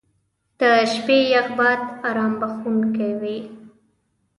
[0.59, 0.61] •د
[0.93, 3.37] شپې یخ باد ارام بخښونکی وي.